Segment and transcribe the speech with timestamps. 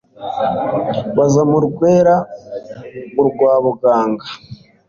[1.17, 2.15] Baza mu Rwera
[3.21, 4.25] urwa Buganga